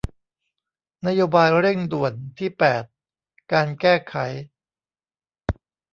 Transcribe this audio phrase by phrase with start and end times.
[1.07, 2.83] นโยบายเร่งด่วนที่แปด
[3.51, 4.15] การแก้ไข